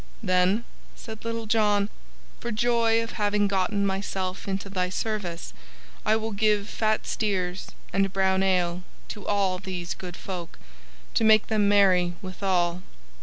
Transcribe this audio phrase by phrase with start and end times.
[0.23, 0.63] "Then,"
[0.95, 1.87] said Little John,
[2.39, 5.53] "for joy of having gotten myself into thy service,
[6.03, 10.57] I will give fat steers and brown ale to all these good folk,
[11.13, 12.81] to make them merry withal."